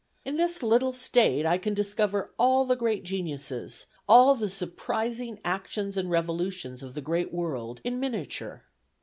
[0.25, 5.95] In this little state I can discover all the great geniuses, all the surprising actions
[5.95, 8.63] and revolutions of the great world, in miniature.